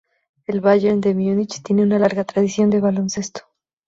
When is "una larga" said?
1.83-2.23